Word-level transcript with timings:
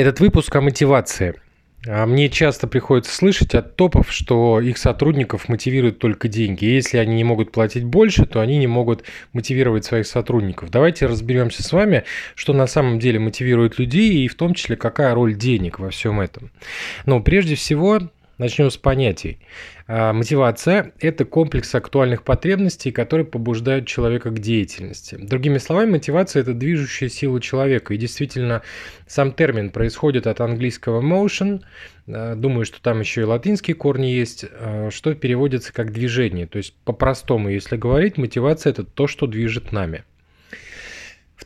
Этот 0.00 0.18
выпуск 0.18 0.56
о 0.56 0.62
мотивации. 0.62 1.34
А 1.86 2.06
мне 2.06 2.30
часто 2.30 2.66
приходится 2.66 3.14
слышать 3.14 3.54
от 3.54 3.76
топов, 3.76 4.10
что 4.10 4.58
их 4.58 4.78
сотрудников 4.78 5.46
мотивируют 5.50 5.98
только 5.98 6.26
деньги. 6.26 6.64
И 6.64 6.72
если 6.72 6.96
они 6.96 7.16
не 7.16 7.24
могут 7.24 7.52
платить 7.52 7.84
больше, 7.84 8.24
то 8.24 8.40
они 8.40 8.56
не 8.56 8.66
могут 8.66 9.04
мотивировать 9.34 9.84
своих 9.84 10.06
сотрудников. 10.06 10.70
Давайте 10.70 11.04
разберемся 11.04 11.62
с 11.62 11.70
вами, 11.70 12.04
что 12.34 12.54
на 12.54 12.66
самом 12.66 12.98
деле 12.98 13.18
мотивирует 13.18 13.78
людей 13.78 14.24
и 14.24 14.28
в 14.28 14.36
том 14.36 14.54
числе 14.54 14.74
какая 14.74 15.14
роль 15.14 15.34
денег 15.34 15.78
во 15.78 15.90
всем 15.90 16.18
этом. 16.22 16.50
Но 17.04 17.20
прежде 17.20 17.54
всего 17.54 18.00
Начнем 18.40 18.70
с 18.70 18.78
понятий. 18.78 19.38
А, 19.86 20.14
мотивация– 20.14 20.92
это 20.98 21.26
комплекс 21.26 21.74
актуальных 21.74 22.22
потребностей, 22.22 22.90
которые 22.90 23.26
побуждают 23.26 23.86
человека 23.86 24.30
к 24.30 24.38
деятельности. 24.38 25.16
Другими 25.20 25.58
словами, 25.58 25.90
мотивация– 25.90 26.40
это 26.42 26.54
движущая 26.54 27.10
сила 27.10 27.38
человека. 27.38 27.92
И 27.92 27.98
действительно, 27.98 28.62
сам 29.06 29.32
термин 29.32 29.68
происходит 29.68 30.26
от 30.26 30.40
английского 30.40 31.02
motion, 31.02 31.60
а, 32.08 32.34
думаю, 32.34 32.64
что 32.64 32.80
там 32.80 33.00
еще 33.00 33.20
и 33.20 33.24
латинские 33.24 33.74
корни 33.74 34.06
есть, 34.06 34.46
а, 34.50 34.88
что 34.90 35.14
переводится 35.14 35.74
как 35.74 35.92
движение. 35.92 36.46
То 36.46 36.56
есть, 36.56 36.72
по-простому, 36.86 37.50
если 37.50 37.76
говорить, 37.76 38.16
мотивация– 38.16 38.70
это 38.72 38.84
то, 38.84 39.06
что 39.06 39.26
движет 39.26 39.70
нами. 39.70 40.04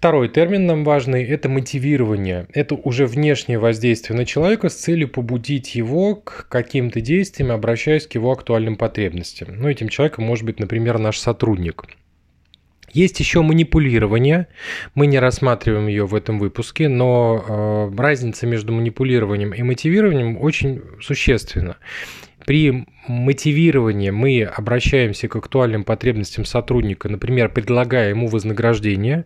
Второй 0.05 0.29
термин 0.29 0.67
нам 0.67 0.85
важный– 0.85 1.25
это 1.31 1.49
мотивирование. 1.49 2.47
Это 2.53 2.75
уже 2.75 3.07
внешнее 3.07 3.59
воздействие 3.59 4.15
на 4.15 4.27
человека 4.27 4.69
с 4.69 4.75
целью 4.75 5.09
побудить 5.09 5.75
его 5.75 6.17
к 6.17 6.47
каким-то 6.51 7.01
действиям, 7.01 7.51
обращаясь 7.51 8.07
к 8.07 8.15
его 8.15 8.31
актуальным 8.31 8.77
потребностям. 8.77 9.57
Ну, 9.57 9.67
этим 9.67 9.89
человеком 9.89 10.27
может 10.27 10.45
быть, 10.45 10.61
например, 10.61 10.99
наш 10.99 11.17
сотрудник. 11.17 11.85
Есть 12.93 13.19
еще 13.19 13.41
манипулирование. 13.41 14.49
Мы 14.95 15.07
не 15.07 15.19
рассматриваем 15.19 15.87
ее 15.87 16.05
в 16.05 16.15
этом 16.15 16.39
выпуске, 16.39 16.91
но 16.91 17.43
э, 17.49 17.97
разница 17.97 18.47
между 18.47 18.75
манипулированием 18.75 19.55
и 19.55 19.63
мотивированием 19.63 20.37
очень 20.37 20.83
существенна. 21.01 21.79
При 22.47 22.87
мотивировании 23.09 24.11
мы 24.11 24.43
обращаемся 24.43 25.29
к 25.29 25.37
актуальным 25.37 25.85
потребностям 25.85 26.45
сотрудника, 26.45 27.09
например, 27.09 27.49
предлагая 27.49 28.11
ему 28.11 28.29
вознаграждение 28.29 29.25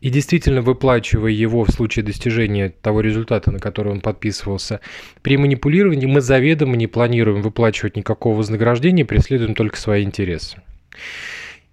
и 0.00 0.10
действительно 0.10 0.60
выплачивая 0.60 1.30
его 1.30 1.64
в 1.64 1.70
случае 1.70 2.04
достижения 2.04 2.70
того 2.70 3.00
результата, 3.00 3.50
на 3.52 3.58
который 3.60 3.92
он 3.92 4.00
подписывался. 4.00 4.80
При 5.22 5.36
манипулировании 5.36 6.06
мы 6.06 6.20
заведомо 6.20 6.76
не 6.76 6.86
планируем 6.86 7.42
выплачивать 7.42 7.96
никакого 7.96 8.38
вознаграждения, 8.38 9.04
преследуем 9.04 9.54
только 9.54 9.76
свои 9.76 10.02
интересы. 10.02 10.60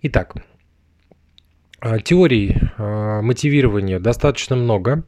Итак, 0.04 0.36
а, 1.80 2.00
теорий 2.00 2.58
а, 2.78 3.22
мотивирования 3.22 4.00
достаточно 4.00 4.56
много. 4.56 5.04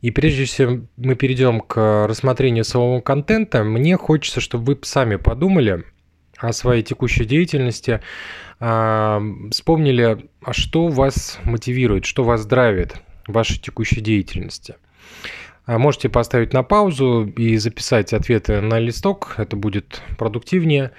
И 0.00 0.10
прежде 0.10 0.46
чем 0.46 0.88
мы 0.96 1.14
перейдем 1.14 1.60
к 1.60 2.06
рассмотрению 2.06 2.64
самого 2.64 3.00
контента, 3.00 3.64
мне 3.64 3.96
хочется, 3.96 4.40
чтобы 4.40 4.74
вы 4.74 4.78
сами 4.82 5.16
подумали 5.16 5.84
о 6.38 6.52
своей 6.52 6.82
текущей 6.82 7.26
деятельности, 7.26 8.00
а, 8.60 9.22
вспомнили, 9.50 10.30
а 10.42 10.52
что 10.52 10.88
вас 10.88 11.38
мотивирует, 11.44 12.06
что 12.06 12.24
вас 12.24 12.46
драйвит 12.46 12.94
в 13.26 13.32
вашей 13.32 13.58
текущей 13.58 14.00
деятельности– 14.00 14.76
можете 15.78 16.08
поставить 16.08 16.52
на 16.52 16.62
паузу 16.62 17.26
и 17.36 17.56
записать 17.56 18.12
ответы 18.12 18.60
на 18.60 18.78
листок, 18.78 19.34
это 19.36 19.56
будет 19.56 20.02
продуктивнее. 20.18 20.92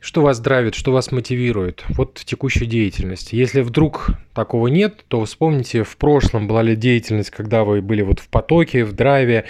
Что 0.00 0.22
вас 0.22 0.38
драйвит, 0.40 0.74
что 0.74 0.92
вас 0.92 1.12
мотивирует 1.12 1.84
вот 1.88 2.18
в 2.18 2.24
текущей 2.24 2.66
деятельности. 2.66 3.34
Если 3.34 3.60
вдруг 3.60 4.10
такого 4.34 4.68
нет, 4.68 5.04
то 5.08 5.24
вспомните, 5.24 5.82
в 5.82 5.96
прошлом 5.96 6.46
была 6.46 6.62
ли 6.62 6.76
деятельность, 6.76 7.30
когда 7.30 7.64
вы 7.64 7.80
были 7.80 8.02
вот 8.02 8.20
в 8.20 8.28
потоке, 8.28 8.84
в 8.84 8.92
драйве, 8.92 9.44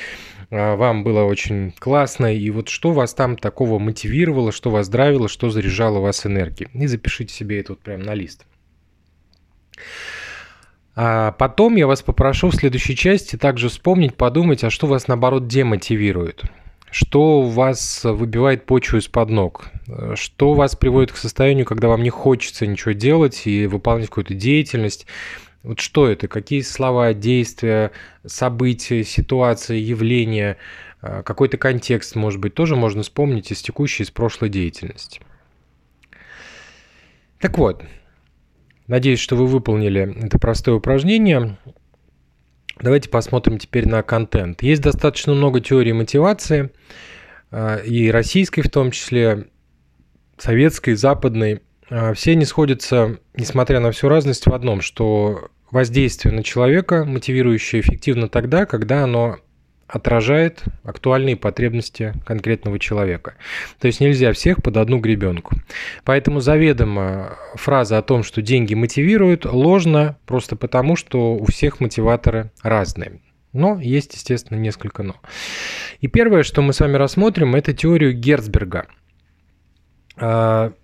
а, 0.51 0.77
вам 0.77 1.05
было 1.05 1.25
очень 1.25 1.73
классно, 1.73 2.35
и 2.35 2.51
вот 2.51 2.69
что 2.69 2.93
вас 2.93 3.13
там 3.15 3.37
такого 3.37 3.79
мотивировало, 3.79 4.53
что 4.53 4.71
вас 4.71 4.89
драйвило, 4.89 5.29
что 5.29 5.51
заряжало 5.51 5.99
вас 5.99 6.25
энергией. 6.25 6.71
И 6.73 6.87
запишите 6.87 7.35
себе 7.35 7.61
это 7.61 7.73
вот 7.73 7.81
прямо 7.81 8.05
на 8.05 8.15
лист. 8.15 8.47
А 11.01 11.31
потом 11.31 11.77
я 11.77 11.87
вас 11.87 12.03
попрошу 12.03 12.49
в 12.49 12.57
следующей 12.57 12.97
части 12.97 13.37
также 13.37 13.69
вспомнить, 13.69 14.17
подумать, 14.17 14.65
а 14.65 14.71
что 14.71 14.89
вас 14.89 15.07
наоборот 15.07 15.47
демотивирует. 15.47 16.43
Что 16.91 17.43
вас 17.43 18.03
выбивает 18.03 18.67
почву 18.67 18.99
из-под 18.99 19.31
ног? 19.31 19.67
Что 20.17 20.55
вас 20.55 20.75
приводит 20.75 21.13
к 21.13 21.17
состоянию, 21.17 21.67
когда 21.67 21.87
вам 21.87 22.03
не 22.03 22.11
хочется 22.11 22.67
ничего 22.67 22.91
делать 22.95 23.47
и 23.47 23.69
выполнять 23.69 24.09
какую-то 24.09 24.35
деятельность? 24.35 25.07
Вот 25.63 25.79
что 25.79 26.09
это? 26.09 26.27
Какие 26.27 26.63
слова, 26.63 27.15
действия, 27.15 27.93
события, 28.27 29.05
ситуации, 29.05 29.79
явления, 29.79 30.57
а, 31.01 31.23
какой-то 31.23 31.59
контекст, 31.59 32.17
может 32.17 32.41
быть, 32.41 32.55
тоже 32.55 32.75
можно 32.75 33.05
вспомнить 33.05 33.53
из 33.53 33.63
текущей, 33.63 34.03
из 34.03 34.11
прошлой 34.11 34.49
деятельности. 34.49 35.21
Так 37.39 37.57
вот, 37.57 37.85
Надеюсь, 38.89 39.21
что 39.21 39.37
вы 39.37 39.47
выполнили 39.47 40.17
это 40.25 40.39
простое 40.39 40.77
упражнение. 40.77 41.59
Давайте 42.81 43.11
посмотрим 43.11 43.59
теперь 43.59 43.87
на 43.87 44.03
контент. 44.03 44.63
Есть 44.63 44.81
достаточно 44.81 45.35
много 45.35 45.61
теорий 45.61 45.93
мотивации, 45.93 46.71
э, 47.51 47.85
и 47.85 48.11
российской 48.11 48.63
в 48.63 48.71
том 48.71 48.91
числе, 48.91 49.49
советской, 50.39 50.95
западной. 50.95 51.61
Э, 51.91 52.15
все 52.15 52.33
они 52.33 52.47
сходятся, 52.47 53.19
несмотря 53.35 53.81
на 53.81 53.93
всю 53.93 54.09
разность, 54.09 54.47
в 54.47 54.55
одном, 54.55 54.81
что 54.81 55.51
воздействие 55.71 56.35
на 56.35 56.43
человека 56.43 57.05
мотивирующее 57.05 57.83
эффективно 57.83 58.29
тогда, 58.29 58.65
когда 58.65 59.05
оно 59.05 59.39
отражает 59.89 60.63
актуальные 60.85 61.37
потребности 61.37 62.13
конкретного 62.27 62.79
человека. 62.79 63.35
То 63.81 63.87
есть 63.87 64.01
нельзя 64.01 64.33
всех 64.33 64.63
под 64.63 64.77
одну 64.77 64.99
гребенку. 64.99 65.57
Поэтому 66.05 66.41
заведомо 66.41 67.39
фраза 67.55 67.99
о 67.99 68.03
том, 68.03 68.23
что 68.23 68.43
деньги 68.43 68.75
мотивируют, 68.75 69.47
ложна 69.47 70.19
просто 70.27 70.57
потому, 70.57 70.95
что 70.95 71.35
у 71.35 71.45
всех 71.47 71.81
мотиваторы 71.81 72.53
разные. 72.63 73.21
Но 73.53 73.81
есть, 73.81 74.15
естественно, 74.15 74.59
несколько 74.59 75.03
но. 75.03 75.17
И 76.01 76.07
первое, 76.07 76.43
что 76.43 76.61
мы 76.61 76.75
с 76.75 76.81
вами 76.81 76.97
рассмотрим, 76.97 77.55
это 77.55 77.73
теорию 77.73 78.13
Герцберга. 78.13 78.87
А, 80.17 80.75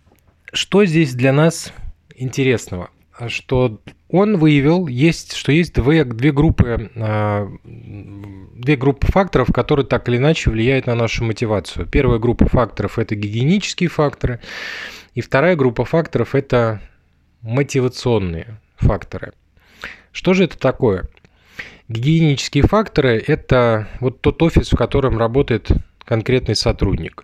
что 0.53 0.85
здесь 0.87 1.15
для 1.15 1.33
нас 1.33 1.73
интересного? 2.17 2.91
Что 3.29 3.81
он 4.09 4.39
выявил, 4.39 4.89
есть, 4.89 5.35
что 5.35 5.53
есть 5.53 5.75
две, 5.75 6.05
две, 6.05 6.33
группы, 6.33 6.91
а, 6.97 7.49
две 7.63 8.77
группы 8.77 9.07
факторов, 9.07 9.53
которые 9.53 9.87
так 9.87 10.09
или 10.09 10.17
иначе 10.17 10.51
влияют 10.51 10.87
на 10.87 10.95
нашу 10.95 11.25
мотивацию. 11.25 11.87
Первая 11.87 12.19
группа 12.19 12.49
факторов– 12.49 12.99
это 13.01 13.15
гигиенические 13.15 13.89
факторы, 13.89 14.41
и 15.15 15.21
вторая 15.21 15.55
группа 15.55 15.85
факторов– 15.85 16.35
это 16.37 16.81
мотивационные 17.43 18.61
факторы. 18.77 19.33
Что 20.11 20.35
же 20.35 20.45
это 20.45 20.59
такое? 20.59 21.09
Гигиенические 21.89 22.65
факторы– 22.65 23.23
это 23.27 23.89
вот 24.01 24.21
тот 24.23 24.43
офис, 24.43 24.71
в 24.71 24.77
котором 24.77 25.19
работает 25.19 25.71
конкретный 26.05 26.57
сотрудник. 26.57 27.23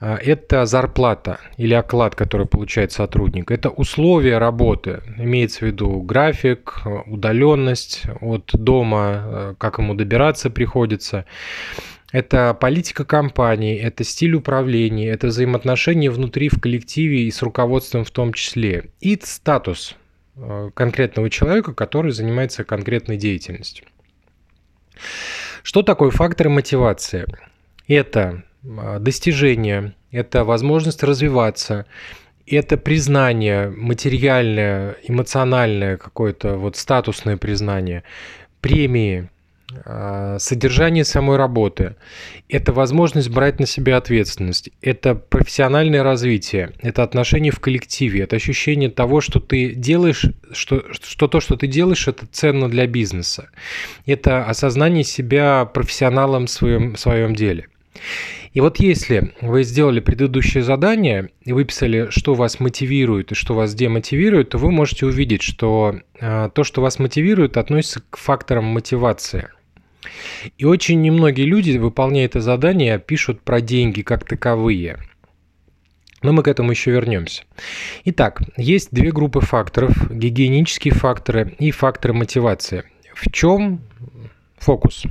А, 0.00 0.16
это 0.16 0.64
зарплата 0.64 1.38
или 1.58 1.74
оклад, 1.74 2.14
который 2.14 2.46
получает 2.46 2.90
сотрудник. 2.90 3.50
Это 3.50 3.68
условия 3.68 4.38
работы. 4.38 5.02
Имеется 5.18 5.60
в 5.60 5.62
виду 5.62 6.00
график, 6.00 6.82
удаленность 7.06 8.04
от 8.20 8.50
дома, 8.54 9.22
э, 9.24 9.54
как 9.58 9.78
ему 9.78 9.94
добираться 9.94 10.48
приходится. 10.48 11.26
Это 12.12 12.54
политика 12.54 13.04
компании, 13.04 13.78
это 13.78 14.02
стиль 14.02 14.34
управления, 14.34 15.10
это 15.10 15.28
взаимоотношения 15.28 16.10
внутри 16.10 16.48
в 16.48 16.60
коллективе 16.60 17.22
и 17.22 17.30
с 17.30 17.42
руководством 17.42 18.04
в 18.04 18.10
том 18.10 18.32
числе. 18.32 18.86
И 19.00 19.20
статус 19.22 19.96
э, 20.34 20.70
конкретного 20.72 21.28
человека, 21.28 21.74
который 21.74 22.12
занимается 22.12 22.64
конкретной 22.64 23.18
деятельностью. 23.18 23.84
Что 25.62 25.82
такое 25.82 26.10
факторы 26.10 26.48
мотивации? 26.48 27.26
Это 27.86 28.44
достижение, 28.62 29.94
это 30.10 30.44
возможность 30.44 31.02
развиваться, 31.02 31.86
это 32.46 32.76
признание 32.76 33.70
материальное, 33.70 34.96
эмоциональное 35.04 35.96
какое-то, 35.96 36.56
вот 36.56 36.76
статусное 36.76 37.36
признание, 37.36 38.02
премии, 38.60 39.30
а, 39.84 40.38
содержание 40.40 41.04
самой 41.04 41.36
работы, 41.36 41.94
это 42.48 42.72
возможность 42.72 43.28
брать 43.30 43.60
на 43.60 43.66
себя 43.66 43.98
ответственность, 43.98 44.70
это 44.82 45.14
профессиональное 45.14 46.02
развитие, 46.02 46.72
это 46.80 47.04
отношение 47.04 47.52
в 47.52 47.60
коллективе, 47.60 48.22
это 48.22 48.34
ощущение 48.36 48.90
того, 48.90 49.20
что 49.20 49.38
ты 49.38 49.74
делаешь, 49.74 50.24
что, 50.52 50.84
что 50.92 51.28
то, 51.28 51.40
что 51.40 51.56
ты 51.56 51.68
делаешь, 51.68 52.08
это 52.08 52.26
ценно 52.26 52.68
для 52.68 52.88
бизнеса, 52.88 53.50
это 54.06 54.44
осознание 54.44 55.04
себя 55.04 55.64
профессионалом 55.66 56.46
в 56.46 56.50
своем, 56.50 56.94
в 56.94 57.00
своем 57.00 57.36
деле. 57.36 57.68
И 58.52 58.60
вот 58.60 58.80
если 58.80 59.32
вы 59.40 59.62
сделали 59.62 60.00
предыдущее 60.00 60.64
задание 60.64 61.30
и 61.44 61.52
выписали, 61.52 62.08
что 62.10 62.34
вас 62.34 62.58
мотивирует 62.58 63.30
и 63.30 63.34
что 63.36 63.54
вас 63.54 63.74
демотивирует, 63.74 64.50
то 64.50 64.58
вы 64.58 64.72
можете 64.72 65.06
увидеть, 65.06 65.42
что 65.42 66.00
э, 66.20 66.50
то, 66.52 66.64
что 66.64 66.82
вас 66.82 66.98
мотивирует, 66.98 67.56
относится 67.56 68.02
к 68.10 68.16
факторам 68.16 68.64
мотивации. 68.64 69.48
И 70.58 70.64
очень 70.64 71.00
немногие 71.00 71.46
люди, 71.46 71.76
выполняя 71.78 72.26
это 72.26 72.40
задание, 72.40 72.98
пишут 72.98 73.42
про 73.42 73.60
деньги 73.60 74.02
как 74.02 74.24
таковые. 74.24 74.98
Но 76.22 76.32
мы 76.32 76.42
к 76.42 76.48
этому 76.48 76.72
еще 76.72 76.90
вернемся. 76.90 77.44
Итак, 78.04 78.42
есть 78.56 78.88
две 78.90 79.10
группы 79.12 79.40
факторов. 79.40 80.10
Гигиенические 80.10 80.92
факторы 80.92 81.54
и 81.58 81.70
факторы 81.70 82.14
мотивации. 82.14 82.84
В 83.14 83.30
чем 83.30 83.80
фокус? 84.60 85.04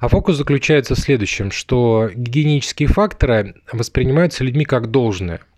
А 0.00 0.08
фокус 0.08 0.36
заключается 0.36 0.94
в 0.94 0.98
следующем, 0.98 1.50
что 1.50 2.10
гигиенические 2.14 2.88
факторы 2.88 3.54
воспринимаются 3.72 4.44
людьми 4.44 4.64
как 4.64 4.90
должное– 4.90 5.40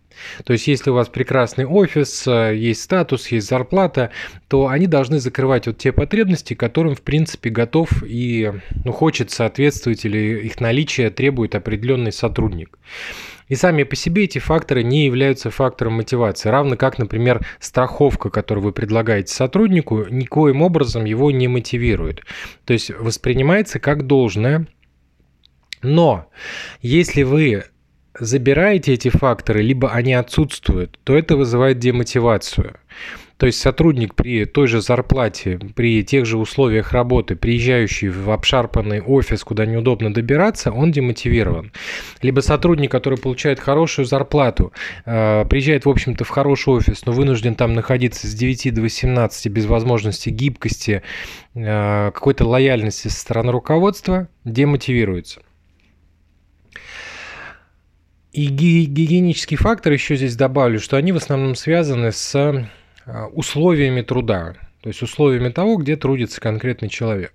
то 0.45 0.53
есть, 0.53 0.67
если 0.67 0.91
у 0.91 0.95
вас 0.95 1.09
прекрасный 1.09 1.67
офис, 1.67 2.27
э, 2.27 2.57
есть 2.57 2.83
статус, 2.83 3.29
есть 3.29 3.49
зарплата, 3.49 4.11
то 4.49 4.69
они 4.69 4.87
должны 4.87 5.19
закрывать 5.19 5.67
вот 5.67 5.79
те 5.79 5.93
потребности, 5.93 6.55
которым, 6.55 6.95
в 6.95 7.03
принципе, 7.03 7.51
готов 7.51 7.91
и 8.07 8.53
ну, 8.85 8.93
хочет 8.93 9.31
соответствовать 9.31 10.05
или 10.05 10.47
их 10.47 10.61
наличие 10.61 11.11
требует 11.11 11.55
определенный 11.55 12.13
сотрудник. 12.13 12.79
И 13.49 13.57
сами 13.57 13.83
по 13.83 13.95
себе 13.95 14.25
эти 14.25 14.39
факторы 14.39 14.83
не 14.83 15.05
являются 15.05 15.51
фактором 15.51 15.95
мотивации, 15.95 16.49
равно 16.49 16.77
как, 16.77 16.99
например, 16.99 17.47
страховка, 17.61 18.31
которую 18.31 18.65
вы 18.65 18.73
предлагаете 18.73 19.35
сотруднику, 19.35 20.07
никоим 20.09 20.63
образом 20.63 21.05
его 21.05 21.31
не 21.31 21.49
мотивирует. 21.49 22.23
То 22.65 22.73
есть 22.73 22.91
воспринимается 22.91 23.79
как 23.79 24.07
должное, 24.07 24.67
но 25.83 26.27
если 26.81 27.23
вы 27.23 27.65
забираете 28.19 28.95
эти 28.95 29.09
факторы, 29.09 29.63
либо 29.63 29.91
они 29.91 30.15
отсутствуют, 30.15 30.99
то 31.05 31.17
это 31.17 31.37
вызывает 31.37 31.79
демотивацию. 31.79 32.77
То 33.37 33.47
есть 33.47 33.61
сотрудник 33.61 34.15
при 34.15 34.45
той 34.45 34.69
же 34.69 34.81
зарплате, 34.81 35.59
при 35.75 36.05
тех 36.05 36.25
же 36.25 36.39
условиях 36.39 36.93
работы, 36.93 37.35
приезжающий 37.35 38.09
в 38.09 38.31
обшарпанный 38.31 39.01
офис, 39.01 39.43
куда 39.43 39.67
неудобно 39.67 40.15
добираться, 40.15 40.71
он 40.71 40.93
демотивирован. 40.93 41.73
Либо 42.23 42.41
сотрудник, 42.41 42.93
который 42.93 43.19
получает 43.19 43.59
хорошую 43.59 44.07
зарплату, 44.07 44.73
э, 45.05 45.45
приезжает, 45.51 45.85
в 45.85 45.91
общем-то, 45.91 46.25
в 46.25 46.29
хороший 46.29 46.75
офис, 46.75 47.05
но 47.07 47.13
вынужден 47.13 47.57
там 47.57 47.75
находиться 47.75 48.29
с 48.29 48.35
9 48.35 48.71
до 48.73 48.83
18 48.83 49.49
без 49.49 49.67
возможности 49.67 50.29
гибкости, 50.29 51.03
э, 51.55 52.11
какой-то 52.15 52.47
лояльности 52.47 53.09
со 53.09 53.21
стороны 53.21 53.51
руководства, 53.51 54.29
демотивируется. 54.45 55.41
И 58.35 58.47
гигиенический 58.47 59.57
фактор 59.57 59.93
еще 59.93 60.17
здесь 60.17 60.35
добавлю, 60.35 60.81
что 60.81 60.97
они 60.97 61.13
в 61.13 61.17
основном 61.17 61.55
связаны 61.55 62.11
с 62.11 62.35
а, 62.35 63.27
условиями 63.29 64.03
труда, 64.03 64.57
то 64.81 64.89
есть 64.89 65.03
условиями 65.03 65.51
того, 65.51 65.77
где 65.77 65.95
трудится 65.95 66.41
конкретный 66.41 66.89
человек. 66.89 67.33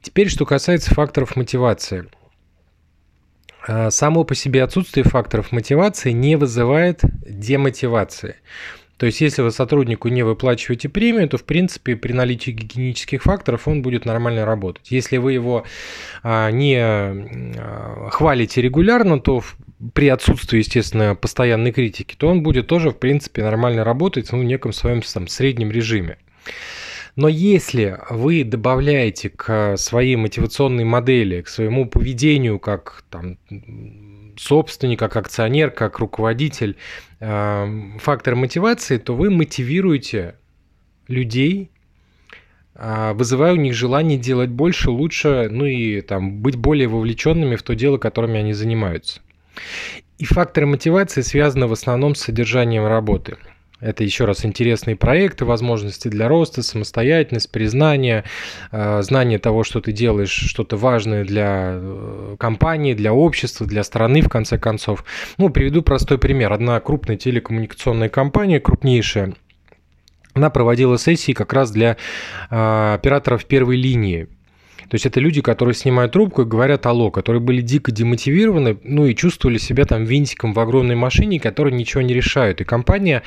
Теперь, 0.00 0.28
что 0.28 0.46
касается 0.46 0.94
факторов 0.94 1.34
мотивации. 1.34 2.06
А, 3.66 3.90
само 3.90 4.22
по 4.22 4.36
себе 4.36 4.62
отсутствие 4.62 5.02
факторов 5.02 5.50
мотивации 5.50 6.12
не 6.12 6.36
вызывает 6.36 7.00
демотивации. 7.26 8.36
То 8.96 9.06
есть, 9.06 9.20
если 9.20 9.42
вы 9.42 9.50
сотруднику 9.50 10.06
не 10.06 10.22
выплачиваете 10.22 10.88
премию, 10.88 11.28
то, 11.28 11.36
в 11.36 11.44
принципе, 11.44 11.96
при 11.96 12.12
наличии 12.12 12.52
гигиенических 12.52 13.24
факторов 13.24 13.66
он 13.66 13.82
будет 13.82 14.04
нормально 14.04 14.44
работать. 14.44 14.92
Если 14.92 15.16
вы 15.16 15.32
его 15.32 15.64
а, 16.22 16.52
не 16.52 16.76
а, 16.78 18.08
хвалите 18.12 18.62
регулярно, 18.62 19.18
то 19.18 19.42
при 19.94 20.08
отсутствии, 20.08 20.58
естественно, 20.58 21.14
постоянной 21.14 21.72
критики, 21.72 22.14
то 22.16 22.28
он 22.28 22.42
будет 22.42 22.66
тоже, 22.66 22.90
в 22.90 22.98
принципе, 22.98 23.42
нормально 23.42 23.84
работать 23.84 24.30
ну, 24.32 24.40
в 24.40 24.44
неком 24.44 24.72
своем 24.72 25.02
там, 25.02 25.28
среднем 25.28 25.70
режиме. 25.70 26.18
Но 27.16 27.26
если 27.28 27.98
вы 28.10 28.44
добавляете 28.44 29.28
к 29.28 29.76
своей 29.76 30.16
мотивационной 30.16 30.84
модели, 30.84 31.42
к 31.42 31.48
своему 31.48 31.88
поведению 31.88 32.60
как 32.60 33.02
там, 33.10 33.38
собственник, 34.36 35.00
как 35.00 35.16
акционер, 35.16 35.70
как 35.70 35.98
руководитель 35.98 36.76
э, 37.18 37.98
фактор 37.98 38.36
мотивации, 38.36 38.98
то 38.98 39.16
вы 39.16 39.30
мотивируете 39.30 40.36
людей, 41.08 41.70
э, 42.76 43.12
вызывая 43.14 43.54
у 43.54 43.56
них 43.56 43.74
желание 43.74 44.16
делать 44.16 44.50
больше, 44.50 44.90
лучше, 44.90 45.48
ну 45.50 45.64
и 45.64 46.00
там 46.02 46.40
быть 46.40 46.54
более 46.54 46.86
вовлеченными 46.86 47.56
в 47.56 47.64
то 47.64 47.74
дело, 47.74 47.98
которыми 47.98 48.38
они 48.38 48.52
занимаются. 48.52 49.20
И 50.18 50.24
факторы 50.24 50.66
мотивации 50.66 51.20
связаны 51.20 51.66
в 51.66 51.72
основном 51.72 52.14
с 52.14 52.22
содержанием 52.22 52.86
работы– 52.86 53.36
это 53.80 54.02
еще 54.02 54.24
раз 54.24 54.44
интересные 54.44 54.96
проекты, 54.96 55.44
возможности 55.44 56.08
для 56.08 56.26
роста, 56.26 56.62
самостоятельность, 56.62 57.50
признание, 57.52 58.24
э, 58.72 59.02
знание 59.02 59.38
того, 59.38 59.62
что 59.62 59.80
ты 59.80 59.92
делаешь 59.92 60.32
что-то 60.32 60.76
важное 60.76 61.24
для 61.24 61.74
э, 61.74 62.36
компании, 62.40 62.94
для 62.94 63.12
общества, 63.12 63.66
для 63.66 63.84
страны, 63.84 64.22
в 64.22 64.28
конце 64.28 64.58
концов. 64.58 65.04
Ну, 65.36 65.50
приведу 65.50 65.82
простой 65.82 66.18
пример. 66.18 66.52
Одна 66.52 66.80
крупная 66.80 67.16
телекоммуникационная 67.16 68.08
компания, 68.08 68.58
крупнейшая, 68.58 69.34
она 70.34 70.50
проводила 70.50 70.98
сессии 70.98 71.32
как 71.32 71.52
раз 71.52 71.70
для 71.70 71.96
э, 72.50 72.94
операторов 72.94 73.44
первой 73.44 73.76
линии. 73.76 74.26
То 74.88 74.94
есть 74.94 75.04
это 75.04 75.20
люди, 75.20 75.42
которые 75.42 75.74
снимают 75.74 76.12
трубку 76.12 76.42
и 76.42 76.46
говорят 76.46 76.86
«алло», 76.86 77.10
которые 77.10 77.42
были 77.42 77.60
дико 77.60 77.92
демотивированы, 77.92 78.78
ну 78.82 79.04
и 79.04 79.14
чувствовали 79.14 79.58
себя 79.58 79.84
там 79.84 80.04
винтиком 80.04 80.54
в 80.54 80.60
огромной 80.60 80.96
машине, 80.96 81.38
которые 81.38 81.74
ничего 81.74 82.00
не 82.00 82.14
решают. 82.14 82.62
И 82.62 82.64
компания 82.64 83.22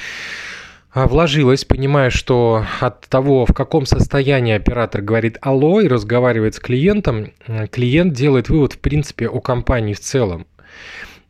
а, 0.92 1.08
вложилась, 1.08 1.64
понимая, 1.64 2.10
что 2.10 2.66
от 2.80 3.02
того, 3.02 3.46
в 3.46 3.54
каком 3.54 3.86
состоянии 3.86 4.56
оператор 4.56 5.04
говорит 5.04 5.38
«алло» 5.42 5.82
и 5.82 5.88
разговаривает 5.88 6.56
с 6.56 6.60
клиентом, 6.60 7.32
клиент 7.72 8.14
делает 8.14 8.50
вывод, 8.50 8.74
в 8.74 8.80
принципе, 8.80 9.28
о 9.28 9.40
компании 9.40 9.94
в 9.94 10.00
целом. 10.00 10.48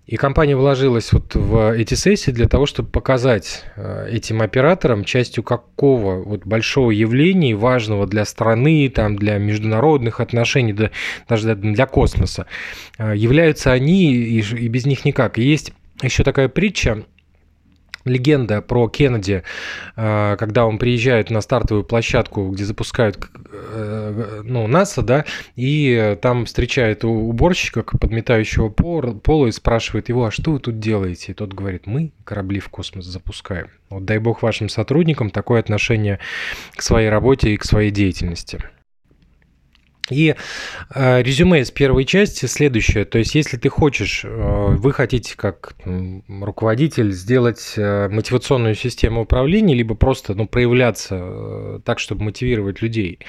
И 0.07 0.17
компания 0.17 0.55
вложилась 0.55 1.13
вот 1.13 1.35
в 1.35 1.73
эти 1.73 1.93
сессии 1.93 2.31
для 2.31 2.47
того, 2.47 2.65
чтобы 2.65 2.89
показать 2.89 3.63
э, 3.75 4.09
этим 4.11 4.41
операторам, 4.41 5.05
частью 5.05 5.43
какого 5.43 6.23
вот 6.23 6.45
большого 6.45 6.91
явления, 6.91 7.55
важного 7.55 8.07
для 8.07 8.25
страны, 8.25 8.89
там, 8.89 9.15
для 9.15 9.37
международных 9.37 10.19
отношений, 10.19 10.73
да, 10.73 10.91
даже 11.29 11.55
для 11.55 11.85
космоса, 11.85 12.47
э, 12.97 13.13
являются 13.15 13.71
они, 13.71 14.11
и, 14.13 14.39
и 14.39 14.67
без 14.67 14.85
них 14.85 15.05
никак. 15.05 15.37
И 15.37 15.43
есть 15.43 15.71
еще 16.01 16.23
такая 16.23 16.49
притча 16.49 17.05
легенда 18.05 18.61
про 18.61 18.87
Кеннеди, 18.87 19.43
э, 19.95 20.35
когда 20.37 20.65
он 20.65 20.77
приезжает 20.77 21.29
на 21.29 21.41
стартовую 21.41 21.83
площадку, 21.83 22.49
где 22.49 22.65
запускают 22.65 23.17
э, 23.51 24.41
ну, 24.43 24.67
НАСА, 24.67 25.01
да, 25.01 25.25
и 25.55 26.17
там 26.21 26.45
встречает 26.45 27.03
уборщика, 27.03 27.83
подметающего 27.83 28.69
полу, 28.69 29.47
и 29.47 29.51
спрашивает 29.51 30.09
его, 30.09 30.25
а 30.25 30.31
что 30.31 30.51
вы 30.51 30.59
тут 30.59 30.79
делаете? 30.79 31.31
И 31.31 31.35
тот 31.35 31.53
говорит, 31.53 31.87
мы 31.87 32.11
корабли 32.23 32.59
в 32.59 32.69
космос 32.69 33.05
запускаем. 33.05 33.67
Вот 33.89 34.05
дай 34.05 34.19
бог 34.19 34.41
вашим 34.41 34.69
сотрудникам 34.69 35.29
такое 35.29 35.59
отношение 35.59 36.19
к 36.75 36.81
своей 36.81 37.09
работе 37.09 37.53
и 37.53 37.57
к 37.57 37.65
своей 37.65 37.91
деятельности. 37.91 38.59
И 40.11 40.35
э, 40.93 41.23
резюме 41.23 41.61
из 41.61 41.71
первой 41.71 42.05
части 42.05 42.45
следующее. 42.45 43.05
То 43.05 43.17
есть, 43.17 43.35
если 43.35 43.57
ты 43.57 43.69
хочешь, 43.69 44.21
э, 44.23 44.27
вы 44.27 44.91
хотите 44.93 45.35
как 45.35 45.73
руководитель 46.27 47.11
сделать 47.11 47.73
э, 47.77 48.09
мотивационную 48.09 48.75
систему 48.75 49.21
управления, 49.21 49.73
либо 49.73 49.95
просто 49.95 50.35
ну, 50.35 50.47
проявляться 50.47 51.81
так, 51.85 51.99
чтобы 51.99 52.23
мотивировать 52.23 52.81
людей, 52.81 53.19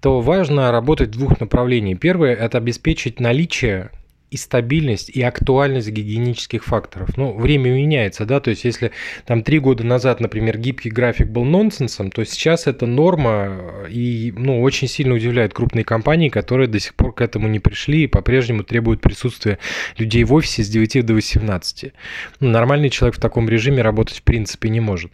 то 0.00 0.20
важно 0.20 0.70
работать 0.70 1.08
в 1.10 1.18
двух 1.18 1.40
направлениях. 1.40 1.98
Первое– 1.98 2.34
это 2.36 2.58
обеспечить 2.58 3.20
наличие 3.20 3.90
и 4.30 4.36
стабильность, 4.36 5.10
и 5.10 5.22
актуальность 5.22 5.90
гигиенических 5.90 6.64
факторов. 6.64 7.16
Ну, 7.16 7.32
время 7.34 7.70
меняется, 7.70 8.26
да, 8.26 8.40
то 8.40 8.50
есть 8.50 8.64
если 8.64 8.90
там 9.26 9.44
три 9.44 9.60
года 9.60 9.84
назад, 9.84 10.18
например, 10.18 10.58
гибкий 10.58 10.90
график 10.90 11.28
был 11.28 11.44
нонсенсом, 11.44 12.10
то 12.10 12.24
сейчас 12.24 12.66
это 12.66 12.86
норма, 12.86 13.86
и, 13.88 14.32
ну, 14.36 14.60
очень 14.60 14.88
сильно 14.88 15.14
удивляет 15.14 15.54
крупные 15.54 15.84
компании, 15.84 16.30
которые 16.30 16.66
до 16.66 16.80
сих 16.80 16.94
пор 16.94 17.14
к 17.14 17.20
этому 17.20 17.46
не 17.46 17.60
пришли 17.60 18.04
и 18.04 18.06
по-прежнему 18.08 18.64
требуют 18.64 19.00
присутствия 19.00 19.58
людей 19.98 20.24
в 20.24 20.32
офисе 20.32 20.64
с 20.64 20.68
9 20.68 21.06
до 21.06 21.14
18. 21.14 21.92
Ну, 22.40 22.48
нормальный 22.50 22.90
человек 22.90 23.16
в 23.16 23.20
таком 23.20 23.48
режиме 23.48 23.82
работать 23.82 24.18
в 24.18 24.22
принципе 24.22 24.68
не 24.68 24.80
может. 24.80 25.12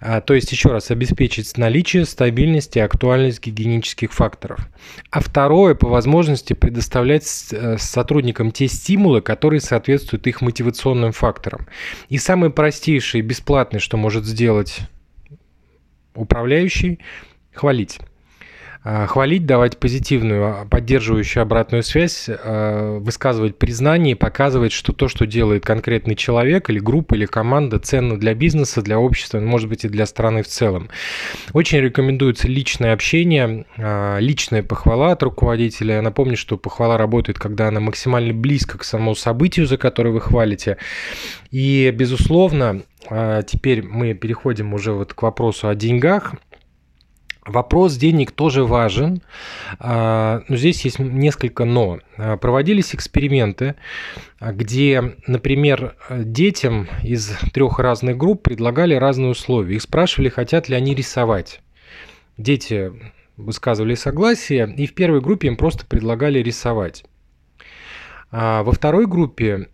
А, 0.00 0.20
то 0.20 0.34
есть, 0.34 0.50
еще 0.50 0.70
раз, 0.70 0.90
обеспечить 0.90 1.56
наличие, 1.56 2.04
стабильность 2.04 2.76
и 2.76 2.80
актуальность 2.80 3.44
гигиенических 3.44 4.12
факторов. 4.12 4.68
А 5.10 5.20
второе, 5.20 5.74
по 5.74 5.88
возможности 5.88 6.54
предоставлять 6.54 7.24
э, 7.52 7.76
сотрудникам 7.78 8.47
людям 8.48 8.52
те 8.52 8.68
стимулы, 8.68 9.20
которые 9.20 9.60
соответствуют 9.60 10.26
их 10.26 10.40
мотивационным 10.42 11.12
факторам. 11.12 11.66
И 12.10 12.18
самый 12.18 12.50
простейший 12.50 13.20
и 13.20 13.22
что 13.78 13.96
может 13.96 14.24
сделать 14.24 14.80
управляющий, 16.14 16.98
хвалить. 17.52 17.98
А, 18.84 19.06
хвалить, 19.06 19.44
давать 19.44 19.78
позитивную, 19.78 20.44
а, 20.46 20.64
поддерживающую 20.64 21.42
обратную 21.42 21.82
связь, 21.82 22.26
а, 22.28 22.98
высказывать 22.98 23.58
признание, 23.58 24.14
показывать, 24.14 24.72
что 24.72 24.92
то, 24.92 25.08
что 25.08 25.26
делает 25.26 25.64
конкретный 25.64 26.14
человек 26.14 26.70
или 26.70 26.78
группа, 26.78 27.14
или 27.14 27.26
команда, 27.26 27.80
ценно 27.80 28.18
для 28.18 28.34
бизнеса, 28.34 28.80
для 28.80 28.98
общества, 28.98 29.40
может 29.40 29.68
быть 29.68 29.84
и 29.84 29.88
для 29.88 30.06
страны 30.06 30.42
в 30.42 30.46
целом. 30.46 30.90
Очень 31.52 31.80
рекомендуется 31.80 32.46
личное 32.46 32.92
общение, 32.92 33.66
личная 34.20 34.62
похвала 34.62 35.12
от 35.12 35.22
руководителя. 35.22 35.96
Я 35.96 36.02
напомню, 36.02 36.36
что 36.36 36.56
похвала 36.56 36.96
работает, 36.96 37.38
когда 37.38 37.68
она 37.68 37.80
максимально 37.80 38.32
близко 38.32 38.78
к 38.78 38.84
самому 38.84 39.14
событию, 39.14 39.66
за 39.66 39.76
которое 39.76 40.10
вы 40.10 40.20
хвалите. 40.20 40.76
И, 41.50 41.90
безусловно, 41.94 42.82
теперь 43.08 43.82
мы 43.82 44.14
переходим 44.14 44.74
уже 44.74 44.92
вот 44.92 45.14
к 45.14 45.22
вопросу 45.22 45.68
о 45.68 45.74
деньгах. 45.74 46.34
Вопрос 47.48 47.96
денег 47.96 48.32
тоже 48.32 48.64
важен, 48.64 49.22
а, 49.78 50.42
но 50.48 50.56
здесь 50.56 50.84
есть 50.84 50.98
несколько 50.98 51.64
«но». 51.64 51.98
А, 52.18 52.36
проводились 52.36 52.94
эксперименты, 52.94 53.74
где, 54.38 55.16
например, 55.26 55.96
детям 56.10 56.88
из 57.02 57.30
трех 57.54 57.78
разных 57.78 58.18
групп 58.18 58.42
предлагали 58.42 58.94
разные 58.94 59.30
условия. 59.30 59.76
Их 59.76 59.82
спрашивали, 59.82 60.28
хотят 60.28 60.68
ли 60.68 60.76
они 60.76 60.94
рисовать. 60.94 61.62
Дети 62.36 62.92
высказывали 63.38 63.94
согласие, 63.94 64.70
и 64.76 64.86
в 64.86 64.94
первой 64.94 65.22
группе 65.22 65.48
им 65.48 65.56
просто 65.56 65.86
предлагали 65.86 66.40
рисовать. 66.40 67.04
А 68.30 68.62
во 68.62 68.72
второй 68.72 69.06
группе 69.06 69.68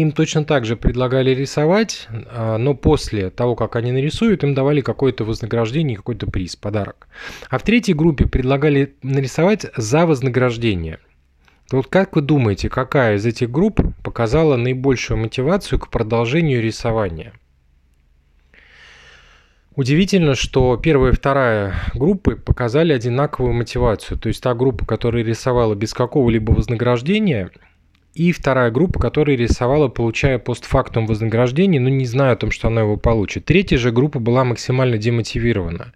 им 0.00 0.12
точно 0.12 0.44
так 0.44 0.64
же 0.64 0.76
предлагали 0.76 1.30
рисовать, 1.30 2.08
а, 2.10 2.58
но 2.58 2.74
после 2.74 3.30
того, 3.30 3.54
как 3.54 3.76
они 3.76 3.92
нарисуют, 3.92 4.42
им 4.42 4.54
давали 4.54 4.80
какое-то 4.80 5.24
вознаграждение, 5.24 5.96
какой-то 5.96 6.26
приз, 6.26 6.56
подарок. 6.56 7.08
А 7.48 7.58
в 7.58 7.62
третьей 7.62 7.94
группе 7.94 8.26
предлагали 8.26 8.94
нарисовать 9.02 9.66
за 9.76 10.06
вознаграждение. 10.06 10.98
Вот 11.70 11.86
как 11.86 12.16
вы 12.16 12.22
думаете, 12.22 12.68
какая 12.68 13.16
из 13.16 13.24
этих 13.24 13.50
групп 13.50 13.80
показала 14.02 14.56
наибольшую 14.56 15.18
мотивацию 15.18 15.78
к 15.78 15.88
продолжению 15.88 16.62
рисования? 16.62 17.32
Удивительно, 19.76 20.34
что 20.34 20.76
первая 20.76 21.12
и 21.12 21.16
вторая 21.16 21.74
группы 21.94 22.36
показали 22.36 22.92
одинаковую 22.92 23.54
мотивацию. 23.54 24.18
То 24.18 24.28
есть 24.28 24.40
та 24.40 24.54
группа, 24.54 24.86
которая 24.86 25.24
рисовала 25.24 25.74
без 25.74 25.94
какого-либо 25.94 26.52
вознаграждения– 26.52 27.50
и 28.14 28.30
вторая 28.30 28.70
группа, 28.70 29.00
которая 29.00 29.36
рисовала, 29.36 29.88
получая 29.88 30.38
постфактум 30.38 31.06
вознаграждение, 31.06 31.80
но 31.80 31.88
не 31.88 32.04
зная 32.04 32.32
о 32.32 32.36
том, 32.36 32.50
что 32.50 32.68
она 32.68 32.82
его 32.82 32.96
получит. 32.96 33.44
Третья 33.44 33.76
же 33.76 33.90
группа 33.90 34.20
была 34.20 34.44
максимально 34.44 34.98
демотивирована. 34.98 35.92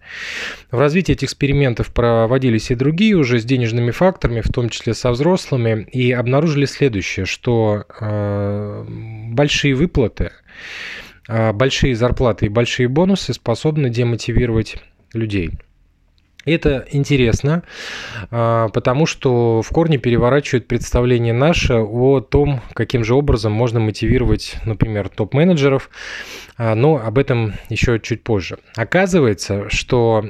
В 0.69 0.79
развитии 0.79 1.13
этих 1.13 1.29
экспериментов 1.29 1.93
проводились 1.93 2.71
и 2.71 2.75
другие 2.75 3.15
уже 3.15 3.39
с 3.39 3.45
денежными 3.45 3.91
факторами, 3.91 4.41
в 4.41 4.49
том 4.49 4.69
числе 4.69 4.93
со 4.93 5.11
взрослыми, 5.11 5.87
и 5.91 6.11
обнаружили 6.11 6.65
следующее, 6.65 7.25
что 7.25 7.85
э, 7.99 8.85
большие 9.31 9.75
выплаты, 9.75 10.31
э, 11.29 11.53
большие 11.53 11.95
зарплаты 11.95 12.47
и 12.47 12.49
большие 12.49 12.89
бонусы 12.89 13.33
способны 13.33 13.89
демотивировать 13.89 14.75
людей. 15.13 15.51
Это 16.45 16.87
интересно, 16.91 17.63
а, 18.31 18.69
потому 18.69 19.05
что 19.05 19.61
в 19.61 19.69
корне 19.69 19.97
переворачивает 19.97 20.67
представление 20.67 21.33
наше 21.33 21.75
о 21.75 22.21
том, 22.21 22.61
каким 22.73 23.03
же 23.03 23.13
образом 23.13 23.51
можно 23.51 23.81
мотивировать, 23.81 24.55
например, 24.65 25.09
топ-менеджеров, 25.09 25.89
а, 26.57 26.75
но 26.75 26.95
об 26.95 27.17
этом 27.17 27.53
еще 27.67 27.99
чуть 27.99 28.23
позже. 28.23 28.57
Оказывается, 28.75 29.69
что 29.69 30.29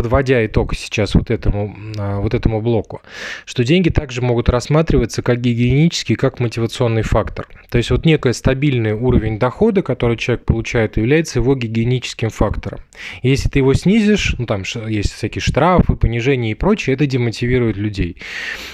подводя 0.00 0.46
итог 0.46 0.74
сейчас 0.74 1.14
вот 1.14 1.30
этому, 1.30 1.76
а, 1.98 2.20
вот 2.20 2.32
этому 2.32 2.62
блоку, 2.62 3.02
что 3.44 3.64
деньги 3.64 3.90
также 3.90 4.22
могут 4.22 4.48
рассматриваться 4.48 5.20
как 5.20 5.42
гигиенический, 5.42 6.14
как 6.14 6.40
мотивационный 6.40 7.02
фактор. 7.02 7.46
То 7.68 7.76
есть 7.76 7.90
вот 7.90 8.06
некий 8.06 8.32
стабильный 8.32 8.94
уровень 8.94 9.38
дохода, 9.38 9.82
который 9.82 10.16
человек 10.16 10.46
получает, 10.46 10.96
является 10.96 11.40
его 11.40 11.54
гигиеническим 11.54 12.30
фактором. 12.30 12.80
Если 13.22 13.50
ты 13.50 13.58
его 13.58 13.74
снизишь, 13.74 14.34
ну 14.38 14.46
там 14.46 14.62
есть 14.88 15.12
всякие 15.12 15.42
штрафы, 15.42 15.96
понижения 15.96 16.52
и 16.52 16.54
прочее, 16.54 16.94
это 16.94 17.04
демотивирует 17.04 17.76
людей. 17.76 18.16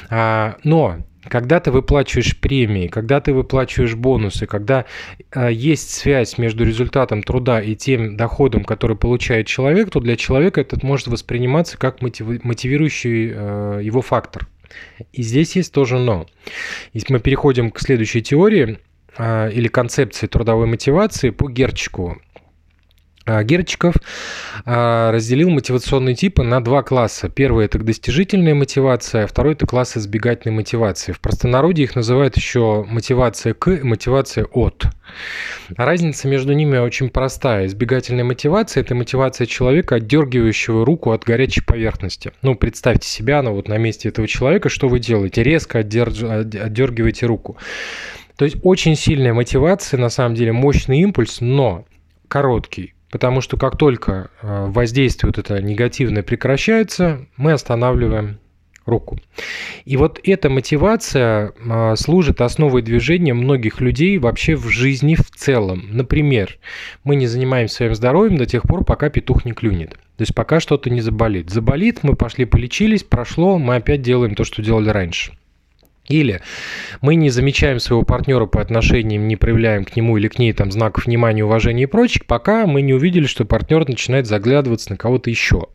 А, 0.09 0.54
но 0.62 0.99
когда 1.28 1.61
ты 1.61 1.71
выплачиваешь 1.71 2.37
премии, 2.37 2.88
когда 2.88 3.21
ты 3.21 3.33
выплачиваешь 3.33 3.95
бонусы, 3.95 4.47
когда 4.47 4.85
э, 5.33 5.52
есть 5.52 5.90
связь 5.90 6.38
между 6.38 6.64
результатом 6.64 7.23
труда 7.23 7.61
и 7.61 7.75
тем 7.75 8.16
доходом, 8.16 8.64
который 8.64 8.97
получает 8.97 9.47
человек, 9.47 9.90
то 9.90 10.00
для 10.00 10.16
человека 10.16 10.61
это 10.61 10.78
может 10.85 11.09
восприниматься 11.09 11.78
как 11.78 12.00
мотивирующий 12.02 13.33
э, 13.33 13.80
его 13.83 14.02
фактор. 14.02 14.47
И 15.12 15.23
здесь 15.23 15.56
есть 15.56 15.73
тоже 15.73 15.99
но. 15.99 16.26
Если 16.92 17.12
мы 17.12 17.21
переходим 17.21 17.71
к 17.71 17.80
следующей 17.80 18.23
теории 18.23 18.78
э, 19.16 19.52
или 19.52 19.68
концепции 19.68 20.26
трудовой 20.26 20.66
мотивации 20.66 21.30
по 21.30 21.49
Герчику, 21.49 22.21
Герчиков 23.26 23.95
а, 24.64 25.11
разделил 25.11 25.50
мотивационные 25.50 26.14
типы 26.14 26.42
на 26.42 26.62
два 26.62 26.83
класса. 26.83 27.28
Первый– 27.28 27.64
это 27.66 27.78
достижительная 27.78 28.54
мотивация, 28.54 29.25
а 29.25 29.26
второй– 29.26 29.52
это 29.54 29.66
класс 29.66 29.97
избегательной 29.97 30.54
мотивации. 30.54 31.12
В 31.12 31.21
простонародье 31.21 31.85
их 31.85 31.97
называют 31.97 32.37
еще 32.37 32.85
мотивация 32.88 33.54
к 33.54 33.71
и 33.71 33.83
мотивация 33.83 34.45
от. 34.45 34.85
Разница 35.76 36.28
между 36.28 36.52
ними 36.52 36.78
очень 36.78 37.11
простая. 37.11 37.66
Избегательная 37.66 38.25
мотивация– 38.25 38.80
это 38.83 38.95
мотивация 38.95 39.47
человека, 39.47 39.97
отдергивающего 39.97 40.85
руку 40.85 41.11
от 41.11 41.25
горячей 41.25 41.62
поверхности. 41.62 42.33
Ну, 42.42 42.54
представьте 42.54 43.09
себя 43.09 43.42
ну, 43.42 43.52
вот 43.54 43.68
на 43.68 43.78
месте 43.78 44.09
этого 44.09 44.28
человека, 44.28 44.68
что 44.68 44.88
вы 44.88 45.00
делаете? 45.00 45.42
Резко 45.42 45.80
отдерж... 45.80 46.23
отдергиваете 46.23 47.26
руку. 47.26 47.56
То 48.37 48.45
есть 48.45 48.59
очень 48.62 48.97
сильная 48.97 49.33
мотивация, 49.33 49.99
на 49.99 50.11
самом 50.11 50.35
деле 50.35 50.52
мощный 50.52 51.00
импульс, 51.00 51.40
но 51.40 51.87
короткий. 52.28 52.96
Потому 53.16 53.40
что 53.40 53.56
как 53.56 53.78
только 53.78 54.28
э, 54.42 54.66
воздействие 54.68 55.28
вот 55.30 55.38
это 55.38 55.62
негативное 55.62 56.23
прекращается, 56.23 57.26
мы 57.38 57.52
останавливаем 57.52 58.40
руку. 58.85 59.18
И 59.87 59.96
вот 59.96 60.20
эта 60.23 60.50
мотивация 60.50 61.54
э, 61.56 61.96
служит 61.96 62.42
основой 62.42 62.82
движения 62.82 63.32
многих 63.32 63.80
людей 63.80 64.18
вообще 64.18 64.54
в 64.54 64.68
жизни 64.68 65.14
в 65.14 65.30
целом. 65.30 65.87
Например, 65.92 66.58
мы 67.04 67.16
не 67.16 67.26
занимаемся 67.26 67.76
своим 67.76 67.94
здоровьем 67.94 68.37
до 68.37 68.44
тех 68.44 68.64
пор, 68.64 68.85
пока 68.85 69.08
петух 69.08 69.46
не 69.46 69.52
клюнет. 69.52 69.92
То 69.92 70.20
есть 70.20 70.35
пока 70.35 70.61
что-то 70.61 70.90
не 70.90 71.00
заболит. 71.00 71.49
Заболит, 71.49 72.02
мы 72.02 72.16
пошли 72.16 72.44
полечились, 72.44 73.02
прошло, 73.02 73.56
мы 73.56 73.76
опять 73.76 74.02
делаем 74.02 74.35
то, 74.35 74.44
что 74.44 74.61
делали 74.61 74.90
раньше. 74.90 75.32
Или 76.08 76.40
мы 77.00 77.16
не 77.16 77.30
замечаем 77.30 77.80
своего 77.80 78.02
партнера 78.02 78.46
по 78.46 78.60
отношениям, 78.60 79.26
не 79.26 79.36
проявляем 79.36 79.84
к 79.84 79.96
нему 79.96 80.16
или 80.16 80.28
к 80.28 80.38
ней 80.38 80.52
там 80.52 80.70
знаков 80.70 81.06
внимания, 81.06 81.44
уважения 81.44 81.84
и 81.84 81.86
прочих, 81.86 82.26
пока 82.26 82.66
мы 82.66 82.82
не 82.82 82.94
увидели, 82.94 83.26
что 83.26 83.44
партнер 83.44 83.88
начинает 83.88 84.26
заглядываться 84.26 84.90
на 84.90 84.96
кого-то 84.96 85.30
еще. 85.30 85.66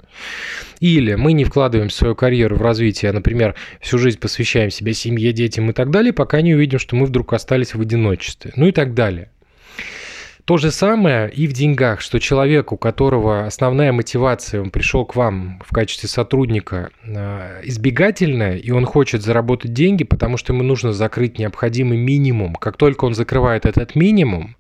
Или 0.80 1.16
мы 1.16 1.34
не 1.34 1.44
вкладываем 1.44 1.90
свою 1.90 2.16
карьеру 2.16 2.56
в 2.56 2.62
развитие, 2.62 3.12
а, 3.12 3.14
например, 3.14 3.56
всю 3.80 3.98
жизнь 3.98 4.20
посвящаем 4.20 4.72
себя 4.72 4.94
семье, 4.94 5.32
детям 5.32 5.70
и 5.70 5.74
так 5.74 5.92
далее, 5.92 6.14
пока 6.14 6.42
не 6.42 6.56
увидим, 6.56 6.80
что 6.80 6.96
мы 6.96 7.06
вдруг 7.06 7.34
остались 7.34 7.76
в 7.76 7.82
одиночестве. 7.82 8.52
Ну 8.56 8.68
и 8.68 8.72
так 8.72 8.94
далее. 8.94 9.30
То 10.52 10.58
же 10.58 10.70
самое 10.70 11.32
и 11.32 11.48
в 11.48 11.54
деньгах, 11.54 12.02
что 12.02 12.20
человек, 12.20 12.74
у 12.74 12.78
которого 12.78 13.46
основная 13.46 13.94
мотивация, 13.94 14.60
он 14.60 14.70
пришел 14.70 15.06
к 15.06 15.16
вам 15.16 15.62
в 15.66 15.74
качестве 15.74 16.10
сотрудника 16.10 16.92
э, 17.06 17.62
избегательная, 17.64 18.58
и 18.58 18.70
он 18.72 18.86
хочет 18.86 19.22
заработать 19.22 19.72
деньги, 19.72 20.04
потому 20.04 20.36
что 20.36 20.52
ему 20.52 20.64
нужно 20.64 20.92
закрыть 20.92 21.40
необходимый 21.40 21.98
минимум. 21.98 22.56
Как 22.56 22.76
только 22.76 23.06
он 23.06 23.14
закрывает 23.14 23.66
этот 23.66 23.96
минимум, 23.96 24.58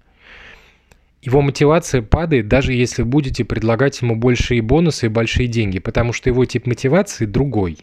его 1.21 1.41
мотивация 1.41 2.01
падает, 2.01 2.47
даже 2.47 2.71
если 2.71 3.03
будете 3.03 3.43
предлагать 3.43 4.01
ему 4.01 4.15
большие 4.15 4.61
бонусы 4.61 5.07
и 5.07 5.09
большие 5.09 5.49
деньги, 5.49 5.79
потому 5.79 6.13
что 6.13 6.29
его 6.29 6.45
тип 6.45 6.67
мотивации 6.67 7.25
другой. 7.25 7.79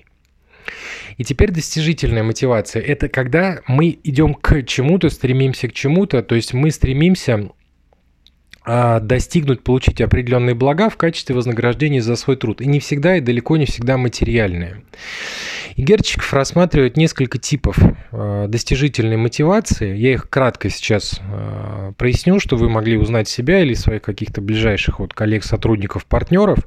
И 1.19 1.25
теперь 1.25 1.51
достижительная 1.51 2.23
мотивация– 2.23 2.81
это 2.87 3.11
когда 3.11 3.61
мы 3.67 3.99
идем 4.03 4.33
к 4.33 4.63
чему-то, 4.63 5.11
стремимся 5.11 5.69
к 5.69 5.75
чему-то, 5.75 6.23
то 6.23 6.35
есть 6.35 6.55
мы 6.55 6.71
стремимся 6.71 7.35
а, 7.35 7.58
достигнуть, 8.65 9.63
получить 9.63 10.01
определенные 10.01 10.55
блага 10.55 10.91
в 10.91 10.97
качестве 10.97 11.35
вознаграждения 11.35 12.03
за 12.03 12.17
свой 12.17 12.37
труд. 12.37 12.61
И 12.61 12.67
не 12.67 12.81
всегда, 12.81 13.17
и 13.17 13.21
далеко 13.21 13.57
не 13.57 13.65
всегда 13.65 13.97
материальные. 13.97 14.83
И 15.79 15.83
Герчиков 15.83 16.33
рассматривает 16.33 16.97
несколько 16.97 17.39
типов 17.39 17.79
а, 18.11 18.49
достижительной 18.49 19.17
мотивации. 19.17 19.97
Я 19.97 20.13
их 20.13 20.29
кратко 20.29 20.71
сейчас 20.71 21.21
а, 21.23 21.93
проясню, 21.93 22.41
чтобы 22.41 22.65
вы 22.65 22.69
могли 22.69 22.99
узнать 22.99 23.29
себя 23.29 23.61
или 23.61 23.75
своих 23.75 24.03
каких-то 24.03 24.41
ближайших 24.41 24.99
вот 24.99 25.15
коллег, 25.15 25.45
сотрудников, 25.45 26.05
партнеров. 26.05 26.59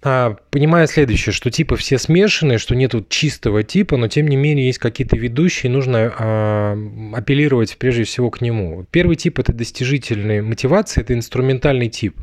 А, 0.00 0.36
понимая 0.50 0.86
следующее, 0.86 1.32
что 1.32 1.50
типы 1.50 1.74
все 1.74 1.98
смешанные, 1.98 2.58
что 2.58 2.76
нету 2.76 3.04
чистого 3.08 3.64
типа, 3.64 3.96
но 3.96 4.06
тем 4.06 4.28
не 4.28 4.36
менее 4.36 4.66
есть 4.66 4.78
какие-то 4.78 5.16
ведущие, 5.16 5.72
нужно 5.72 6.14
а, 6.16 6.78
апеллировать 7.14 7.76
прежде 7.78 8.04
всего 8.04 8.30
к 8.30 8.40
нему. 8.40 8.86
Первый 8.92 9.16
тип– 9.16 9.38
это 9.40 9.52
достижительная 9.52 10.40
мотивация, 10.40 11.02
это 11.02 11.14
инструментальный 11.14 11.88
тип. 11.88 12.16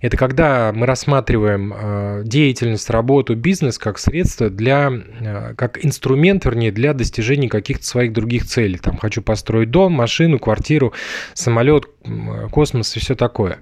Это 0.00 0.16
когда 0.16 0.72
мы 0.74 0.86
рассматриваем 0.86 1.74
а, 1.76 2.22
деятельность, 2.22 2.88
работу, 2.88 3.36
бизнес 3.36 3.76
как 3.76 3.98
средство 3.98 4.48
для, 4.48 4.90
а, 5.20 5.52
как 5.54 5.84
инструмент, 5.84 6.46
вернее, 6.46 6.72
для 6.72 6.94
достижения 6.94 7.50
каких-то 7.50 7.84
своих 7.84 8.14
других 8.14 8.46
целей. 8.46 8.78
Там 8.78 8.96
хочу 8.96 9.20
построить 9.20 9.70
дом, 9.70 9.92
машину, 9.92 10.38
квартиру, 10.38 10.94
самолет, 11.34 11.84
космос 12.50 12.96
и 12.96 13.00
все 13.00 13.14
такое. 13.14 13.58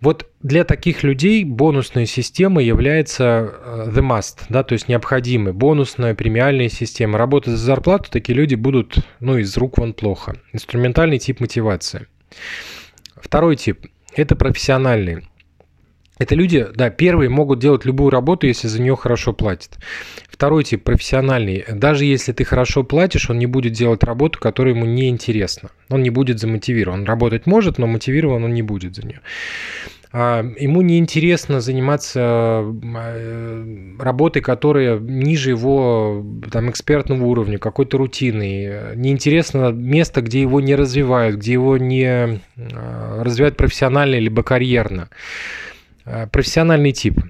Вот 0.00 0.26
для 0.42 0.64
таких 0.64 1.02
людей 1.02 1.44
бонусная 1.44 2.06
система 2.06 2.62
является 2.62 3.52
э, 3.52 3.90
the 3.94 4.00
must, 4.00 4.44
да, 4.48 4.62
то 4.62 4.72
есть 4.72 4.88
необходимой. 4.88 5.52
Бонусная, 5.52 6.14
премиальная 6.14 6.70
система. 6.70 7.18
Работать 7.18 7.52
за 7.52 7.58
зарплату 7.58 8.10
такие 8.10 8.34
люди 8.34 8.54
будут, 8.54 8.98
ну, 9.20 9.36
из 9.36 9.54
рук 9.58 9.76
вон 9.76 9.92
плохо. 9.92 10.36
Инструментальный 10.52 11.18
тип 11.18 11.40
мотивации. 11.40 12.06
Второй 13.16 13.56
тип– 13.56 13.86
это 14.14 14.36
профессиональный. 14.36 15.29
Это 16.20 16.34
люди, 16.34 16.66
да, 16.74 16.90
первые 16.90 17.30
могут 17.30 17.60
делать 17.60 17.86
любую 17.86 18.10
работу, 18.10 18.46
если 18.46 18.68
за 18.68 18.80
нее 18.80 18.94
хорошо 18.94 19.32
платят. 19.32 19.78
Второй 20.28 20.64
тип– 20.64 20.82
профессиональный. 20.84 21.64
Даже 21.72 22.04
если 22.04 22.32
ты 22.32 22.44
хорошо 22.44 22.84
платишь, 22.84 23.30
он 23.30 23.38
не 23.38 23.46
будет 23.46 23.72
делать 23.72 24.04
работу, 24.04 24.38
которая 24.38 24.74
ему 24.74 24.84
не 24.84 25.08
интересна. 25.08 25.70
Он 25.88 26.02
не 26.02 26.10
будет 26.10 26.38
замотивирован. 26.38 27.00
Он 27.00 27.06
работать 27.06 27.46
может, 27.46 27.78
но 27.78 27.86
мотивирован 27.86 28.44
он 28.44 28.52
не 28.52 28.60
будет 28.60 28.96
за 28.96 29.06
нее. 29.06 29.20
А, 30.12 30.42
ему 30.58 30.82
неинтересно 30.82 31.62
заниматься 31.62 32.64
э, 32.66 33.94
работой, 33.98 34.42
которая 34.42 34.98
ниже 34.98 35.50
его 35.50 36.22
там, 36.52 36.68
экспертного 36.68 37.24
уровня, 37.24 37.56
какой-то 37.56 37.96
рутины. 37.96 38.94
Неинтересно 38.94 39.72
место, 39.72 40.20
где 40.20 40.42
его 40.42 40.60
не 40.60 40.74
развивают, 40.74 41.36
где 41.36 41.54
его 41.54 41.78
не 41.78 42.06
а, 42.06 43.22
развивают 43.24 43.56
профессионально 43.56 44.16
либо 44.16 44.42
карьерно. 44.42 45.08
А, 46.10 46.26
профессиональный 46.26 46.92
тип 46.92 47.20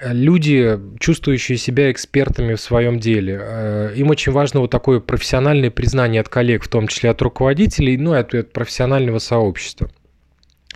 люди, 0.00 0.78
чувствующие 1.00 1.58
себя 1.58 1.90
экспертами 1.90 2.54
в 2.54 2.60
своем 2.60 3.00
деле. 3.00 3.92
Им 3.96 4.10
очень 4.10 4.30
важно 4.30 4.60
вот 4.60 4.70
такое 4.70 5.00
профессиональное 5.00 5.72
признание 5.72 6.20
от 6.20 6.28
коллег, 6.28 6.62
в 6.62 6.68
том 6.68 6.86
числе 6.86 7.10
от 7.10 7.20
руководителей, 7.20 7.96
ну 7.96 8.14
и 8.14 8.18
от, 8.18 8.32
от 8.32 8.52
профессионального 8.52 9.18
сообщества. 9.18 9.90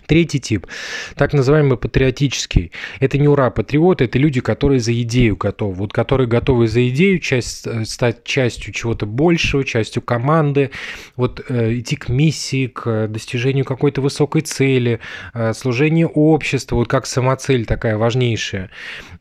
Третий 0.07 0.39
тип, 0.39 0.67
так 1.15 1.33
называемый 1.33 1.77
патриотический. 1.77 2.71
Это 2.99 3.17
не 3.17 3.27
ура-патриоты, 3.27 4.05
это 4.05 4.19
люди, 4.19 4.41
которые 4.41 4.79
за 4.79 4.99
идею 5.01 5.35
готовы. 5.35 5.73
Вот 5.73 5.93
которые 5.93 6.27
готовы 6.27 6.67
за 6.67 6.87
идею 6.89 7.19
часть, 7.19 7.67
э, 7.67 7.85
стать 7.85 8.23
частью 8.23 8.73
чего-то 8.73 9.05
большего, 9.05 9.63
частью 9.63 10.01
команды, 10.01 10.71
вот 11.15 11.43
э, 11.47 11.79
идти 11.79 11.95
к 11.95 12.09
миссии, 12.09 12.67
к 12.67 13.07
достижению 13.07 13.65
какой-то 13.65 14.01
высокой 14.01 14.41
цели, 14.41 14.99
э, 15.33 15.53
служение 15.53 16.07
обществу, 16.07 16.77
вот 16.77 16.87
как 16.87 17.05
самоцель 17.05 17.65
такая 17.65 17.97
важнейшая. 17.97 18.69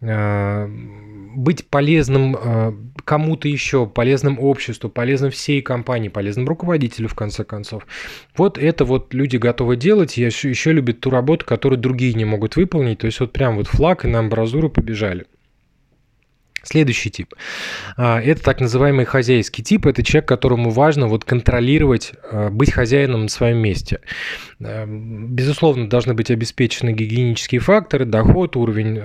Э, 0.01 0.69
быть 1.35 1.67
полезным 1.69 2.37
э, 2.37 2.73
кому-то 3.05 3.49
еще, 3.49 3.87
полезным 3.87 4.39
обществу, 4.39 4.89
полезным 4.89 5.31
всей 5.31 5.63
компании, 5.63 6.09
полезным 6.09 6.47
руководителю, 6.47 7.09
в 7.09 7.15
конце 7.15 7.45
концов. 7.45 7.87
Вот 8.37 8.59
это 8.59 8.85
вот 8.85 9.15
люди 9.15 9.37
готовы 9.37 9.77
делать, 9.77 10.19
и 10.19 10.23
еще, 10.23 10.51
еще 10.51 10.73
любят 10.73 11.01
ту 11.01 11.11
работу, 11.11 11.45
которую 11.45 11.79
другие 11.79 12.15
не 12.15 12.25
могут 12.25 12.57
выполнить. 12.57 12.99
То 12.99 13.07
есть 13.07 13.21
вот 13.21 13.33
прям 13.33 13.57
вот 13.57 13.67
флаг 13.67 14.05
и 14.05 14.09
на 14.09 14.21
амбразуру 14.21 14.71
побежали. 14.71 15.27
Следующий 16.63 17.11
тип. 17.11 17.35
А, 17.97 18.21
это 18.21 18.43
так 18.43 18.61
называемый 18.61 19.05
хозяйский 19.05 19.65
тип. 19.65 19.87
Это 19.87 20.05
человек, 20.05 20.29
которому 20.29 20.71
важно 20.71 21.09
вот 21.09 21.25
контролировать, 21.25 22.13
а, 22.31 22.51
быть 22.51 22.73
хозяином 22.73 23.23
на 23.23 23.29
своем 23.29 23.59
месте. 23.59 24.01
А, 24.63 24.87
безусловно, 24.87 25.89
должны 25.89 26.15
быть 26.15 26.31
обеспечены 26.31 26.93
гигиенические 26.93 27.61
факторы, 27.61 28.05
доход, 28.05 28.57
уровень 28.57 29.01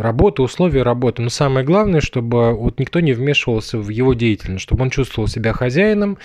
работы, 0.00 0.42
условия 0.42 0.82
работы. 0.82 1.22
Но 1.22 1.30
самое 1.30 1.66
главное, 1.66 2.00
чтобы 2.00 2.54
вот 2.54 2.78
никто 2.78 3.00
не 3.00 3.12
вмешивался 3.12 3.78
в 3.78 3.88
его 3.88 4.14
деятельность, 4.14 4.62
чтобы 4.62 4.82
он 4.82 4.90
чувствовал 4.90 5.26
себя 5.26 5.52
хозяином, 5.52 6.18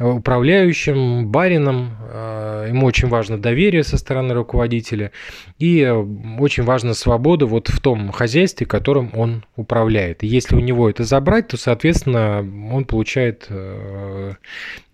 управляющим, 0.00 1.28
барином. 1.28 1.96
Э, 2.10 2.66
ему 2.68 2.86
очень 2.86 3.08
важно 3.08 3.38
доверие 3.38 3.82
со 3.82 3.96
стороны 3.96 4.34
руководителя 4.34 5.12
и 5.58 5.80
э, 5.80 5.92
очень 5.92 6.62
важна 6.62 6.94
свобода 6.94 7.46
вот 7.46 7.68
в 7.68 7.80
том 7.80 8.10
хозяйстве, 8.12 8.66
которым 8.66 9.10
он 9.14 9.44
управляет. 9.56 10.22
И 10.22 10.26
если 10.26 10.56
у 10.56 10.60
него 10.60 10.88
это 10.88 11.04
забрать, 11.04 11.48
то, 11.48 11.56
соответственно, 11.56 12.38
он 12.72 12.84
получает 12.84 13.46
э, 13.48 14.34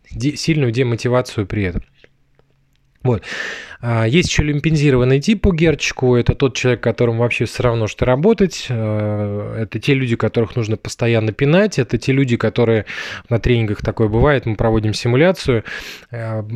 сильную 0.07 0.73
демотивацию 0.73 1.47
при 1.47 1.65
этом. 1.65 1.83
Вот. 3.03 3.23
А, 3.87 4.07
есть 4.07 4.31
еще 4.31 4.43
лимпензированный 4.43 5.21
тип 5.21 5.43
по 5.43 5.53
Герчику. 5.53 6.17
Это 6.17 6.35
тот 6.35 6.57
человек, 6.57 6.81
которому 6.81 7.21
вообще 7.21 7.45
все 7.45 7.65
равно, 7.65 7.87
что 7.87 8.07
работать. 8.07 8.67
А, 8.71 9.59
это 9.61 9.79
те 9.79 9.93
люди, 9.93 10.17
которых 10.17 10.57
нужно 10.57 10.79
постоянно 10.79 11.33
пинать. 11.33 11.79
Это 11.79 11.99
те 11.99 12.13
люди, 12.13 12.39
которые 12.39 12.87
на 13.29 13.39
тренингах 13.39 13.83
такое 13.83 14.09
бывает. 14.09 14.47
Мы 14.47 14.57
проводим 14.57 14.95
симуляцию. 14.95 15.65
А, 16.11 16.47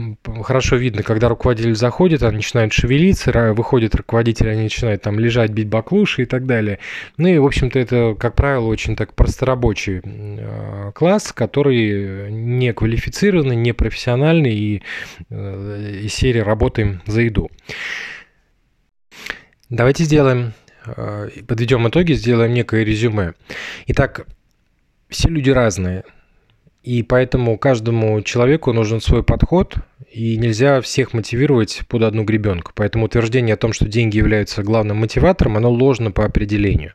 хорошо 0.42 0.76
видно, 0.76 1.02
когда 1.02 1.28
руководитель 1.28 1.74
заходит, 1.74 2.22
они 2.22 2.36
начинают 2.36 2.72
шевелиться, 2.72 3.52
выходит 3.52 3.94
руководитель, 3.94 4.48
они 4.48 4.62
начинают 4.62 5.02
там 5.02 5.18
лежать, 5.18 5.50
бить 5.50 5.68
баклуши 5.68 6.22
и 6.22 6.26
так 6.26 6.46
далее. 6.46 6.78
Ну 7.18 7.28
и, 7.28 7.36
в 7.36 7.44
общем-то, 7.44 7.78
это, 7.78 8.16
как 8.18 8.36
правило, 8.36 8.64
очень 8.64 8.96
так 8.96 9.12
просторабочий 9.12 10.00
класс, 10.94 11.34
который 11.34 12.32
не 12.32 12.72
квалифицированный, 12.72 13.56
не 13.56 13.72
профессиональный 13.72 14.54
и 14.54 14.82
э, 15.28 16.00
из 16.04 16.14
серии 16.14 16.40
работаем 16.40 17.02
за 17.06 17.17
за 17.18 17.22
еду. 17.22 17.50
Давайте 19.70 20.04
сделаем, 20.04 20.52
э, 20.86 21.30
подведем 21.48 21.88
итоги, 21.88 22.12
сделаем 22.12 22.54
некое 22.54 22.84
резюме. 22.84 23.34
Итак, 23.88 24.26
все 25.08 25.28
люди 25.28 25.50
разные, 25.50 26.04
и 26.84 27.02
поэтому 27.02 27.58
каждому 27.58 28.22
человеку 28.22 28.72
нужен 28.72 29.00
свой 29.00 29.24
подход, 29.24 29.74
и 30.10 30.36
нельзя 30.36 30.80
всех 30.80 31.12
мотивировать 31.12 31.82
под 31.88 32.02
одну 32.02 32.24
гребенку. 32.24 32.72
Поэтому 32.74 33.06
утверждение 33.06 33.54
о 33.54 33.56
том, 33.56 33.72
что 33.72 33.86
деньги 33.86 34.16
являются 34.16 34.62
главным 34.62 34.98
мотиватором, 34.98 35.56
оно 35.56 35.70
ложно 35.70 36.10
по 36.12 36.24
определению. 36.24 36.94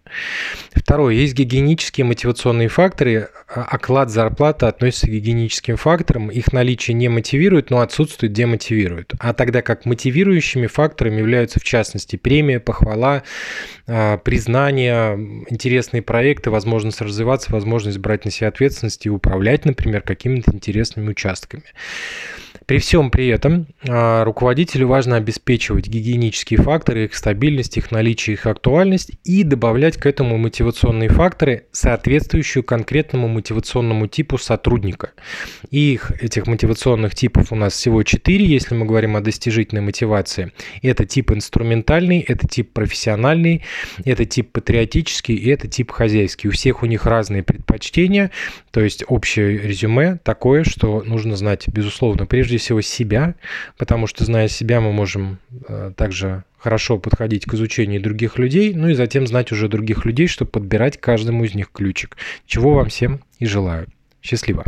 Второе. 0.74 1.14
Есть 1.16 1.34
гигиенические 1.34 2.06
мотивационные 2.06 2.70
факторы. 2.70 3.30
А 3.54 3.64
оклад 3.64 4.10
зарплаты 4.10 4.66
относится 4.66 5.08
к 5.08 5.12
гигиеническим 5.12 5.78
факторам. 5.78 6.30
Их 6.30 6.54
наличие 6.54 6.96
не 6.96 7.08
мотивирует, 7.08 7.70
но 7.70 7.82
отсутствует 7.82 8.34
демотивирует. 8.34 9.14
А 9.20 9.34
тогда 9.34 9.62
как 9.62 9.86
мотивирующими 9.86 10.68
факторами 10.68 11.18
являются, 11.18 11.60
в 11.60 11.64
частности, 11.64 12.16
премия, 12.16 12.60
похвала, 12.60 13.24
а, 13.86 14.18
признание, 14.18 15.16
интересные 15.50 16.02
проекты, 16.02 16.50
возможность 16.50 17.02
развиваться, 17.02 17.52
возможность 17.52 18.00
брать 18.00 18.26
на 18.26 18.32
себя 18.32 18.48
ответственность 18.48 19.06
и 19.06 19.10
управлять, 19.10 19.66
например, 19.66 20.02
какими-то 20.02 20.52
интересными 20.52 21.10
участками. 21.10 21.64
При 22.66 22.78
всем 22.78 23.12
при 23.12 23.28
этом 23.28 23.68
а, 23.88 24.24
руководителю 24.24 24.88
важно 24.88 25.18
обеспечивать 25.18 25.88
гигиенические 25.88 26.62
факторы, 26.62 27.06
их 27.06 27.16
стабильность, 27.16 27.78
их 27.78 27.92
наличие, 27.92 28.36
их 28.36 28.46
актуальность 28.46 29.12
и 29.24 29.44
добавлять 29.44 29.98
к 29.98 30.06
этому 30.06 30.38
мотивационные 30.38 31.10
факторы, 31.10 31.66
соответствующие 31.72 32.64
конкретному 32.64 33.28
мотивационному 33.28 34.08
типу 34.08 34.38
сотрудника. 34.38 35.12
И 35.72 35.94
их, 35.94 36.12
этих 36.22 36.48
мотивационных 36.48 37.16
типов 37.16 37.52
у 37.52 37.56
нас 37.56 37.74
всего 37.74 38.04
четыре, 38.04 38.46
если 38.46 38.76
мы 38.76 38.86
говорим 38.86 39.16
о 39.16 39.22
достижительной 39.22 39.82
мотивации. 39.82 40.52
Это 40.82 41.06
тип 41.06 41.32
инструментальный, 41.32 42.20
это 42.20 42.48
тип 42.48 42.72
профессиональный, 42.74 43.64
это 44.06 44.26
тип 44.26 44.52
патриотический 44.52 45.36
и 45.36 45.50
это 45.50 45.68
тип 45.68 45.92
хозяйский. 45.92 46.48
У 46.50 46.52
всех 46.52 46.84
у 46.84 46.86
них 46.86 47.06
разные 47.06 47.44
предпочтения, 47.44 48.32
то 48.72 48.82
есть 48.82 49.04
общее 49.08 49.58
резюме 49.58 50.20
такое, 50.24 50.64
что 50.64 51.04
нужно 51.06 51.36
знать, 51.36 51.68
безусловно, 51.68 52.26
прежде 52.26 52.53
прежде 52.54 52.58
всего 52.58 52.82
себя, 52.82 53.36
потому 53.78 54.08
что, 54.08 54.26
зная 54.26 54.48
себя, 54.48 54.80
мы 54.80 54.92
можем 54.92 55.40
э, 55.68 55.92
также 55.96 56.44
хорошо 56.60 57.00
подходить 57.00 57.46
к 57.46 57.54
изучению 57.56 58.02
других 58.02 58.38
людей, 58.38 58.74
ну 58.76 58.90
и 58.90 58.94
затем 58.94 59.26
знать 59.26 59.52
уже 59.52 59.68
других 59.68 60.06
людей, 60.06 60.28
чтобы 60.28 60.52
подбирать 60.52 61.00
каждому 61.00 61.44
из 61.46 61.56
них 61.56 61.72
ключик. 61.72 62.16
Чего 62.46 62.76
вам 62.76 62.90
всем 62.90 63.22
и 63.40 63.46
желаю. 63.46 63.88
Счастливо! 64.22 64.64